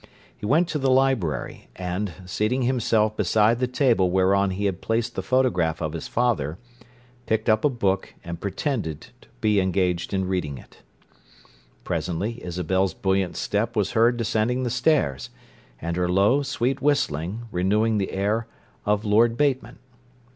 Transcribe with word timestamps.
He 0.35 0.47
went 0.47 0.67
to 0.69 0.79
the 0.79 0.89
library, 0.89 1.67
and, 1.75 2.11
seating 2.25 2.63
himself 2.63 3.15
beside 3.15 3.59
the 3.59 3.67
table 3.67 4.09
whereon 4.09 4.49
he 4.49 4.65
had 4.65 4.81
placed 4.81 5.13
the 5.13 5.21
photograph 5.21 5.79
of 5.79 5.93
his 5.93 6.07
father, 6.07 6.57
picked 7.27 7.47
up 7.47 7.63
a 7.63 7.69
book, 7.69 8.15
and 8.23 8.41
pretended 8.41 9.01
to 9.21 9.27
be 9.41 9.59
engaged 9.59 10.11
in 10.11 10.27
reading 10.27 10.57
it. 10.57 10.81
Presently 11.83 12.43
Isabel's 12.43 12.95
buoyant 12.95 13.37
step 13.37 13.75
was 13.75 13.91
heard 13.91 14.17
descending 14.17 14.63
the 14.63 14.71
stairs, 14.71 15.29
and 15.79 15.95
her 15.97 16.09
low, 16.09 16.41
sweet 16.41 16.81
whistling, 16.81 17.41
renewing 17.51 17.99
the 17.99 18.09
air 18.09 18.47
of 18.87 19.05
"Lord 19.05 19.37
Bateman." 19.37 19.77